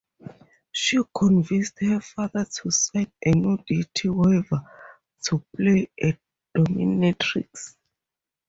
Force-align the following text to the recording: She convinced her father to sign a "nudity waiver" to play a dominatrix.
She 0.71 0.97
convinced 1.15 1.77
her 1.81 1.99
father 2.01 2.43
to 2.45 2.71
sign 2.71 3.11
a 3.23 3.31
"nudity 3.33 4.09
waiver" 4.09 4.67
to 5.25 5.45
play 5.55 5.91
a 6.03 6.17
dominatrix. 6.57 7.75